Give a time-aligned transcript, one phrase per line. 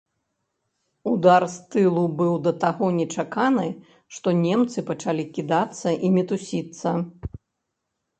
[1.09, 3.65] Удар з тылу быў да таго нечаканы,
[4.15, 6.95] што немцы пачалі кідацца і мітусіцца.